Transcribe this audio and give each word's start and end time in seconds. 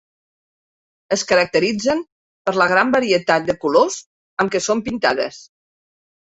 Es 1.15 1.23
caracteritzen 1.31 2.01
per 2.49 2.55
la 2.63 2.67
gran 2.73 2.95
varietat 2.97 3.47
de 3.53 3.59
colors 3.67 4.01
amb 4.45 4.57
què 4.57 4.65
són 4.71 4.85
pintades. 4.91 5.41